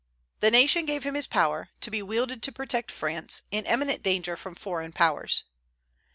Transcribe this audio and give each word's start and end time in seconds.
The 0.39 0.49
nation 0.49 0.87
gave 0.87 1.03
him 1.03 1.13
his 1.13 1.27
power, 1.27 1.69
to 1.81 1.91
be 1.91 2.01
wielded 2.01 2.41
to 2.41 2.51
protect 2.51 2.89
France, 2.89 3.43
in 3.51 3.67
imminent 3.67 4.01
danger 4.01 4.35
from 4.35 4.55
foreign 4.55 4.93
powers. 4.93 5.43